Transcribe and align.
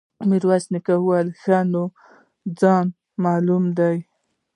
ميرويس 0.29 0.65
خان 0.85 0.93
وويل: 0.99 1.27
ښه 1.41 1.57
نو، 1.71 1.83
خاين 2.59 2.85
معلوم 3.23 3.63
دی. 3.77 3.97